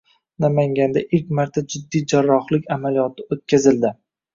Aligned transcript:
Namanganda 0.45 1.03
ilk 1.19 1.29
marta 1.41 1.65
jiddiy 1.75 2.05
jarrohlik 2.17 2.69
amaliyoti 2.81 3.33
o‘tkazildi 3.33 3.99